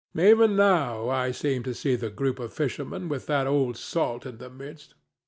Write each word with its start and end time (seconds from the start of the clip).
Even 0.17 0.55
now 0.55 1.09
I 1.09 1.29
seem 1.29 1.61
to 1.61 1.75
see 1.75 1.95
the 1.95 2.09
group 2.09 2.39
of 2.39 2.51
fishermen 2.51 3.07
with 3.07 3.27
that 3.27 3.45
old 3.45 3.77
salt 3.77 4.25
in 4.25 4.39
the 4.39 4.49
midst. 4.49 4.95